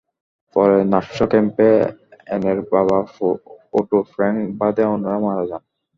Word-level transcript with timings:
পরে 0.55 0.77
নাৎসি 0.91 1.25
ক্যাম্পে 1.31 1.69
অ্যানের 2.27 2.59
বাবা 2.71 2.97
অটো 3.73 3.99
ফ্রাঙ্ক 4.11 4.39
বাদে 4.59 4.83
অন্যরা 4.93 5.17
মারা 5.25 5.43
যান। 5.49 5.63